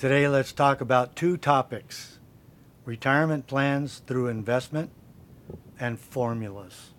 Today, 0.00 0.26
let's 0.28 0.54
talk 0.54 0.80
about 0.80 1.14
two 1.14 1.36
topics 1.36 2.20
retirement 2.86 3.46
plans 3.46 4.00
through 4.06 4.28
investment 4.28 4.90
and 5.78 6.00
formulas. 6.00 6.92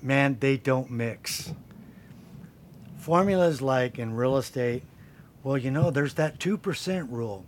Man, 0.00 0.38
they 0.40 0.56
don't 0.56 0.90
mix. 0.90 1.52
Formulas 2.96 3.60
like 3.60 3.98
in 3.98 4.14
real 4.14 4.38
estate, 4.38 4.82
well, 5.42 5.58
you 5.58 5.70
know, 5.70 5.90
there's 5.90 6.14
that 6.14 6.38
2% 6.38 7.12
rule. 7.12 7.44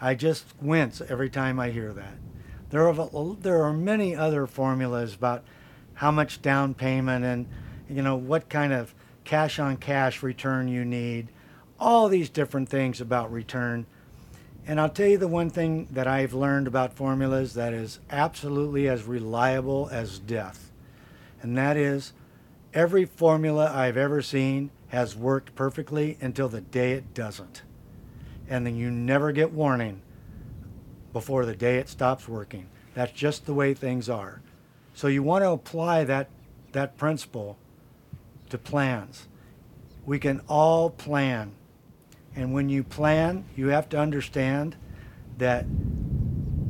I 0.00 0.14
just 0.14 0.46
wince 0.62 1.02
every 1.02 1.28
time 1.28 1.60
I 1.60 1.68
hear 1.68 1.92
that. 1.92 2.14
There 2.70 2.88
are, 2.88 3.36
there 3.42 3.62
are 3.62 3.74
many 3.74 4.16
other 4.16 4.46
formulas 4.46 5.12
about 5.12 5.44
how 5.92 6.10
much 6.10 6.40
down 6.40 6.72
payment 6.72 7.22
and, 7.22 7.46
you 7.86 8.00
know, 8.00 8.16
what 8.16 8.48
kind 8.48 8.72
of 8.72 8.94
cash 9.24 9.58
on 9.58 9.76
cash 9.76 10.22
return 10.22 10.68
you 10.68 10.86
need, 10.86 11.28
all 11.78 12.08
these 12.08 12.30
different 12.30 12.70
things 12.70 12.98
about 13.02 13.30
return. 13.30 13.84
And 14.68 14.78
I'll 14.78 14.90
tell 14.90 15.08
you 15.08 15.16
the 15.16 15.26
one 15.26 15.48
thing 15.48 15.88
that 15.92 16.06
I've 16.06 16.34
learned 16.34 16.66
about 16.66 16.92
formulas 16.92 17.54
that 17.54 17.72
is 17.72 18.00
absolutely 18.10 18.86
as 18.86 19.04
reliable 19.04 19.88
as 19.90 20.18
death. 20.18 20.70
And 21.40 21.56
that 21.56 21.78
is 21.78 22.12
every 22.74 23.06
formula 23.06 23.72
I've 23.74 23.96
ever 23.96 24.20
seen 24.20 24.70
has 24.88 25.16
worked 25.16 25.54
perfectly 25.54 26.18
until 26.20 26.50
the 26.50 26.60
day 26.60 26.92
it 26.92 27.14
doesn't. 27.14 27.62
And 28.46 28.66
then 28.66 28.76
you 28.76 28.90
never 28.90 29.32
get 29.32 29.52
warning 29.52 30.02
before 31.14 31.46
the 31.46 31.56
day 31.56 31.78
it 31.78 31.88
stops 31.88 32.28
working. 32.28 32.66
That's 32.92 33.12
just 33.12 33.46
the 33.46 33.54
way 33.54 33.72
things 33.72 34.10
are. 34.10 34.42
So 34.92 35.06
you 35.08 35.22
want 35.22 35.44
to 35.44 35.50
apply 35.50 36.04
that, 36.04 36.28
that 36.72 36.98
principle 36.98 37.56
to 38.50 38.58
plans. 38.58 39.28
We 40.04 40.18
can 40.18 40.42
all 40.46 40.90
plan. 40.90 41.52
And 42.38 42.52
when 42.52 42.68
you 42.68 42.84
plan, 42.84 43.44
you 43.56 43.66
have 43.70 43.88
to 43.88 43.98
understand 43.98 44.76
that 45.38 45.66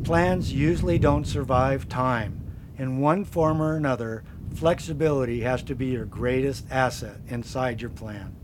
plans 0.03 0.51
usually 0.51 0.99
don't 0.99 1.27
survive 1.27 1.91
time. 1.91 2.41
In 2.79 3.01
one 3.01 3.27
form 3.27 3.61
or 3.61 3.77
another, 3.77 4.25
flexibility 4.55 5.43
has 5.43 5.63
to 5.65 5.75
be 5.75 5.89
your 5.89 6.07
greatest 6.07 6.65
asset 6.71 7.17
inside 7.29 7.83
your 7.83 7.91
plan. 7.91 8.35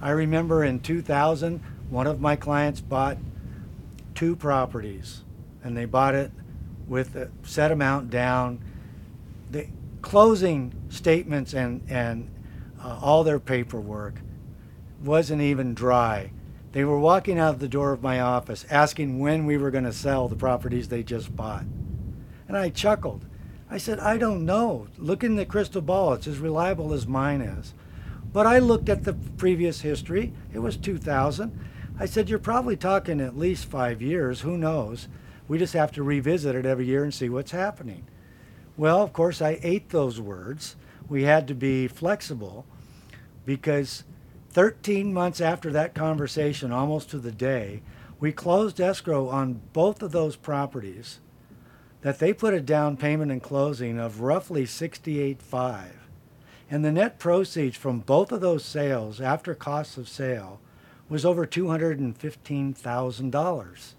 I 0.00 0.10
remember 0.10 0.64
in 0.64 0.80
2000, 0.80 1.62
one 1.88 2.08
of 2.08 2.20
my 2.20 2.34
clients 2.34 2.80
bought 2.80 3.18
two 4.16 4.34
properties 4.34 5.22
and 5.62 5.76
they 5.76 5.84
bought 5.84 6.16
it 6.16 6.32
with 6.88 7.14
a 7.14 7.30
set 7.44 7.70
amount 7.70 8.10
down. 8.10 8.60
The 9.52 9.68
closing 10.02 10.74
statements 10.88 11.54
and, 11.54 11.80
and 11.88 12.28
uh, 12.82 12.98
all 13.00 13.22
their 13.22 13.38
paperwork 13.38 14.14
wasn't 15.00 15.42
even 15.42 15.74
dry. 15.74 16.32
They 16.72 16.84
were 16.84 16.98
walking 16.98 17.38
out 17.38 17.58
the 17.58 17.68
door 17.68 17.92
of 17.92 18.02
my 18.02 18.20
office 18.20 18.64
asking 18.70 19.18
when 19.18 19.44
we 19.44 19.56
were 19.56 19.70
going 19.70 19.84
to 19.84 19.92
sell 19.92 20.28
the 20.28 20.36
properties 20.36 20.88
they 20.88 21.02
just 21.02 21.34
bought. 21.34 21.64
And 22.46 22.56
I 22.56 22.70
chuckled. 22.70 23.24
I 23.68 23.78
said, 23.78 23.98
I 24.00 24.18
don't 24.18 24.44
know. 24.44 24.88
Look 24.98 25.24
in 25.24 25.36
the 25.36 25.44
crystal 25.44 25.80
ball. 25.80 26.12
It's 26.14 26.26
as 26.26 26.38
reliable 26.38 26.92
as 26.92 27.06
mine 27.06 27.40
is. 27.40 27.74
But 28.32 28.46
I 28.46 28.58
looked 28.58 28.88
at 28.88 29.04
the 29.04 29.14
previous 29.14 29.80
history. 29.80 30.32
It 30.52 30.60
was 30.60 30.76
2000. 30.76 31.58
I 31.98 32.06
said, 32.06 32.28
You're 32.28 32.38
probably 32.38 32.76
talking 32.76 33.20
at 33.20 33.36
least 33.36 33.66
five 33.66 34.00
years. 34.00 34.40
Who 34.40 34.56
knows? 34.56 35.08
We 35.48 35.58
just 35.58 35.74
have 35.74 35.90
to 35.92 36.02
revisit 36.02 36.54
it 36.54 36.66
every 36.66 36.86
year 36.86 37.02
and 37.02 37.12
see 37.12 37.28
what's 37.28 37.50
happening. 37.50 38.06
Well, 38.76 39.02
of 39.02 39.12
course, 39.12 39.42
I 39.42 39.58
ate 39.62 39.90
those 39.90 40.20
words. 40.20 40.76
We 41.08 41.24
had 41.24 41.48
to 41.48 41.54
be 41.54 41.88
flexible 41.88 42.64
because 43.44 44.04
13 44.50 45.12
months 45.12 45.40
after 45.40 45.70
that 45.72 45.94
conversation, 45.94 46.72
almost 46.72 47.10
to 47.10 47.18
the 47.18 47.32
day, 47.32 47.82
we 48.18 48.32
closed 48.32 48.80
escrow 48.80 49.28
on 49.28 49.60
both 49.72 50.02
of 50.02 50.12
those 50.12 50.36
properties 50.36 51.20
that 52.02 52.18
they 52.18 52.32
put 52.32 52.54
a 52.54 52.60
down 52.60 52.96
payment 52.96 53.30
in 53.30 53.40
closing 53.40 53.98
of 53.98 54.20
roughly 54.20 54.64
68.5 54.64 55.90
and 56.70 56.84
the 56.84 56.92
net 56.92 57.18
proceeds 57.18 57.76
from 57.76 57.98
both 58.00 58.30
of 58.30 58.40
those 58.40 58.64
sales 58.64 59.20
after 59.20 59.54
costs 59.54 59.98
of 59.98 60.08
sale 60.08 60.60
was 61.08 61.24
over 61.24 61.46
$215,000 61.46 63.94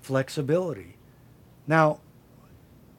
flexibility. 0.00 0.96
Now, 1.66 2.00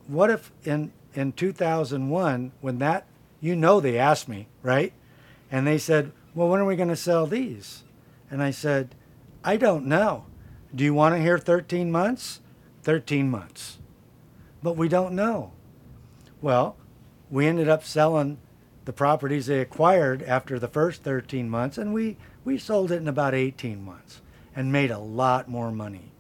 what 0.08 0.30
if 0.30 0.52
in 0.64 0.92
in 1.14 1.34
2001 1.34 2.54
when 2.62 2.78
that 2.78 3.06
you 3.42 3.54
know 3.56 3.82
they 3.82 3.98
asked 3.98 4.30
me, 4.30 4.48
right? 4.62 4.94
And 5.52 5.68
they 5.68 5.78
said, 5.78 6.14
"Well, 6.34 6.50
when 6.50 6.60
are 6.60 6.66
we 6.66 6.76
going 6.76 6.90
to 6.90 6.96
sell 6.96 7.26
these?" 7.26 7.84
And 8.30 8.42
I 8.42 8.52
said, 8.52 8.96
"I 9.44 9.58
don't 9.58 9.86
know. 9.86 10.26
Do 10.74 10.84
you 10.84 10.94
want 10.94 11.16
to 11.16 11.22
hear 11.22 11.38
13 11.38 11.92
months? 11.92 12.40
13 12.84 13.30
months." 13.30 13.78
But 14.64 14.78
we 14.78 14.88
don't 14.88 15.14
know. 15.14 15.52
Well, 16.42 16.78
we 17.30 17.48
ended 17.48 17.68
up 17.68 17.84
selling 17.84 18.38
the 18.86 18.94
properties 18.94 19.46
they 19.46 19.60
acquired 19.60 20.24
after 20.24 20.58
the 20.58 20.68
first 20.68 21.04
13 21.04 21.50
months 21.50 21.78
and 21.78 21.94
we 21.94 22.18
we 22.44 22.58
sold 22.58 22.92
it 22.92 22.98
in 22.98 23.08
about 23.08 23.36
18 23.36 23.84
months 23.84 24.22
and 24.56 24.72
made 24.72 24.92
a 24.92 24.98
lot 24.98 25.48
more 25.48 25.72
money. 25.72 26.12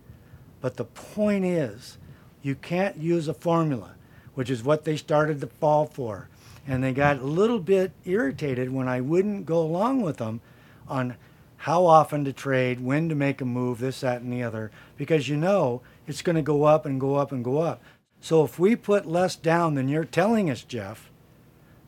But 0.62 0.78
the 0.78 0.86
point 0.86 1.44
is, 1.44 1.98
you 2.44 2.56
can't 2.56 2.98
use 2.98 3.28
a 3.28 3.34
formula, 3.34 3.96
which 4.36 4.50
is 4.50 4.64
what 4.64 4.86
they 4.86 4.96
started 4.96 5.42
to 5.42 5.48
fall 5.48 5.86
for. 5.88 6.30
And 6.68 6.84
they 6.84 6.94
got 6.94 7.18
a 7.18 7.26
little 7.26 7.60
bit 7.60 7.92
irritated 8.06 8.72
when 8.72 8.88
I 8.88 9.02
wouldn't 9.02 9.46
go 9.46 9.62
along 9.62 10.02
with 10.02 10.18
them 10.18 10.42
on 10.88 11.16
how 11.58 11.86
often 11.86 12.26
to 12.26 12.34
trade, 12.34 12.80
when 12.80 13.10
to 13.10 13.16
make 13.16 13.42
a 13.42 13.46
move, 13.46 13.80
this, 13.80 14.02
that, 14.02 14.22
and 14.22 14.34
the 14.34 14.44
other, 14.44 14.72
because 14.98 15.30
you 15.30 15.38
know 15.38 15.82
it's 16.08 16.22
going 16.22 16.36
to 16.36 16.42
go 16.42 16.64
up 16.64 16.86
and 16.86 17.00
go 17.00 17.16
up 17.16 17.32
and 17.32 17.44
go 17.44 17.60
up. 17.60 17.82
So 18.20 18.44
if 18.44 18.58
we 18.60 18.76
put 18.76 19.06
less 19.06 19.36
down 19.36 19.76
than 19.76 19.88
you're 19.88 20.06
telling 20.06 20.50
us, 20.50 20.64
Jeff, 20.64 21.12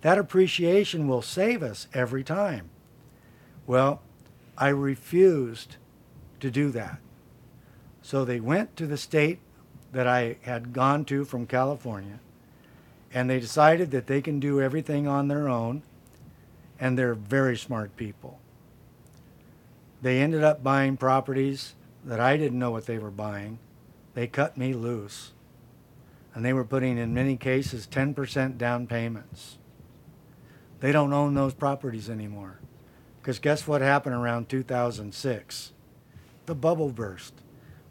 that 0.02 0.18
appreciation 0.18 1.08
will 1.08 1.22
save 1.22 1.64
us 1.64 1.88
every 1.94 2.24
time. 2.24 2.70
Well, 3.66 4.02
I 4.58 4.70
refused 4.70 5.78
to 6.40 6.52
do 6.52 6.70
that. 6.72 7.00
So 8.02 8.26
they 8.26 8.40
went 8.40 8.76
to 8.76 8.86
the 8.86 8.98
state 8.98 9.40
that 9.92 10.08
I 10.08 10.38
had 10.42 10.74
gone 10.74 11.06
to 11.06 11.24
from 11.24 11.48
California, 11.48 12.20
and 13.14 13.30
they 13.30 13.40
decided 13.40 13.92
that 13.92 14.08
they 14.08 14.22
can 14.22 14.40
do 14.40 14.60
everything 14.60 15.08
on 15.08 15.28
their 15.28 15.48
own, 15.48 15.84
and 16.80 16.98
they're 16.98 17.14
very 17.14 17.56
smart 17.56 17.96
people. 17.96 18.40
They 20.02 20.20
ended 20.20 20.44
up 20.44 20.64
buying 20.64 20.98
properties 20.98 21.76
that 22.04 22.20
I 22.20 22.36
didn't 22.36 22.60
know 22.60 22.72
what 22.72 22.88
they 22.88 22.98
were 22.98 23.12
buying. 23.12 23.60
They 24.16 24.28
cut 24.28 24.58
me 24.58 24.74
loose. 24.74 25.32
And 26.34 26.44
they 26.44 26.52
were 26.52 26.66
putting, 26.66 26.98
in 26.98 27.14
many 27.14 27.38
cases, 27.38 27.88
10% 27.90 28.58
down 28.58 28.88
payments. 28.88 29.60
They 30.80 30.92
don't 30.92 31.14
own 31.14 31.36
those 31.36 31.54
properties 31.54 32.10
anymore. 32.10 32.60
Because 33.22 33.40
guess 33.40 33.68
what 33.68 33.82
happened 33.82 34.16
around 34.16 34.50
2006? 34.50 35.72
The 36.48 36.56
bubble 36.56 36.90
burst. 36.90 37.36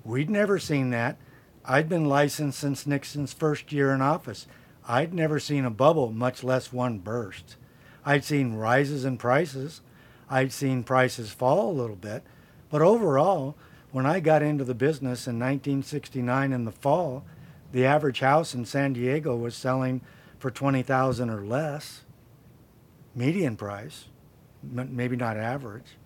We'd 0.05 0.29
never 0.29 0.59
seen 0.59 0.91
that. 0.91 1.17
I'd 1.65 1.89
been 1.89 2.05
licensed 2.05 2.59
since 2.59 2.87
Nixon's 2.87 3.33
first 3.33 3.73
year 3.73 3.95
in 3.95 4.03
office. 4.03 4.47
I'd 4.87 5.15
never 5.15 5.39
seen 5.39 5.65
a 5.65 5.71
bubble, 5.71 6.11
much 6.11 6.43
less 6.43 6.73
one 6.73 6.99
burst. 6.99 7.57
I'd 8.05 8.25
seen 8.25 8.55
rises 8.55 9.05
in 9.05 9.17
prices. 9.17 9.81
I'd 10.29 10.53
seen 10.53 10.83
prices 10.83 11.31
fall 11.31 11.71
a 11.71 11.81
little 11.81 11.97
bit. 11.97 12.23
But 12.71 12.83
overall, 12.83 13.57
when 13.91 14.07
I 14.07 14.21
got 14.21 14.43
into 14.43 14.65
the 14.65 14.75
business 14.75 15.27
in 15.27 15.39
1969 15.39 16.53
in 16.53 16.65
the 16.65 16.73
fall, 16.73 17.25
the 17.71 17.87
average 17.87 18.21
house 18.21 18.55
in 18.55 18.65
San 18.65 18.95
Diego 18.95 19.37
was 19.37 19.55
selling 19.55 20.01
for 20.39 20.51
20,000 20.51 21.31
or 21.31 21.45
less. 21.45 22.05
Median 23.15 23.57
price, 23.57 24.07
maybe 24.63 25.17
not 25.17 25.37
average. 25.37 25.97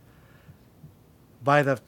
By 1.43 1.63
the 1.63 1.81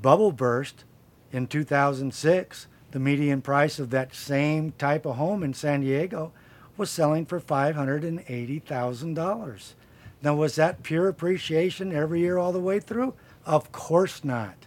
bubble 0.00 0.32
burst, 0.32 0.84
in 1.32 1.46
2006, 1.46 2.66
the 2.92 3.00
median 3.00 3.42
price 3.42 3.78
of 3.78 3.90
that 3.90 4.14
same 4.14 4.72
type 4.72 5.06
of 5.06 5.16
home 5.16 5.42
in 5.42 5.54
San 5.54 5.80
Diego 5.82 6.32
was 6.76 6.90
selling 6.90 7.24
for 7.26 7.40
$580,000. 7.40 9.74
Now, 10.22 10.34
was 10.34 10.56
that 10.56 10.82
pure 10.82 11.08
appreciation 11.08 11.94
every 11.94 12.20
year 12.20 12.36
all 12.36 12.52
the 12.52 12.60
way 12.60 12.80
through? 12.80 13.14
Of 13.46 13.72
course 13.72 14.22
not. 14.24 14.66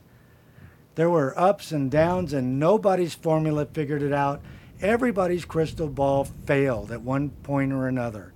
There 0.95 1.09
were 1.09 1.39
ups 1.39 1.71
and 1.71 1.91
downs, 1.91 2.33
and 2.33 2.59
nobody's 2.59 3.15
formula 3.15 3.65
figured 3.65 4.01
it 4.01 4.13
out. 4.13 4.41
Everybody's 4.81 5.45
crystal 5.45 5.87
ball 5.87 6.25
failed 6.45 6.91
at 6.91 7.01
one 7.01 7.29
point 7.29 7.71
or 7.71 7.87
another. 7.87 8.33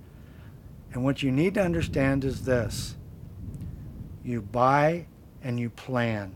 And 0.92 1.04
what 1.04 1.22
you 1.22 1.30
need 1.30 1.54
to 1.54 1.62
understand 1.62 2.24
is 2.24 2.44
this 2.44 2.96
you 4.24 4.42
buy 4.42 5.06
and 5.42 5.60
you 5.60 5.70
plan, 5.70 6.34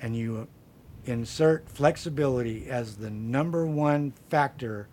and 0.00 0.16
you 0.16 0.46
insert 1.08 1.68
flexibility 1.68 2.68
as 2.68 2.96
the 2.96 3.10
number 3.10 3.64
one 3.64 4.12
factor 4.28 4.88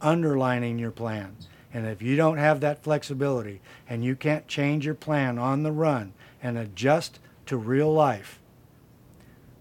underlining 0.00 0.78
your 0.78 0.90
plan. 0.90 1.36
And 1.72 1.86
if 1.86 2.00
you 2.00 2.16
don't 2.16 2.38
have 2.38 2.60
that 2.60 2.82
flexibility 2.82 3.60
and 3.88 4.04
you 4.04 4.16
can't 4.16 4.48
change 4.48 4.86
your 4.86 4.94
plan 4.94 5.38
on 5.38 5.62
the 5.62 5.70
run 5.70 6.14
and 6.42 6.56
adjust 6.56 7.20
to 7.46 7.56
real 7.56 7.92
life, 7.92 8.40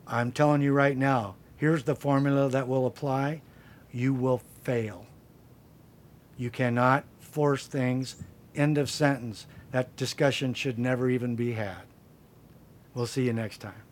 I'm 0.08 0.32
telling 0.32 0.62
you 0.62 0.72
right 0.74 0.98
now, 0.98 1.36
here's 1.58 1.84
the 1.84 1.96
formula 1.96 2.50
that 2.50 2.68
will 2.68 2.88
apply. 2.88 3.42
You 3.92 4.14
will 4.14 4.42
fail. 4.64 5.06
You 6.38 6.50
cannot 6.50 7.04
force 7.20 7.68
things. 7.68 8.16
End 8.56 8.78
of 8.78 8.90
sentence. 8.90 9.46
That 9.72 9.96
discussion 9.96 10.54
should 10.54 10.80
never 10.80 11.10
even 11.10 11.36
be 11.36 11.52
had. 11.52 11.84
We'll 12.96 13.06
see 13.06 13.26
you 13.26 13.34
next 13.34 13.60
time. 13.60 13.89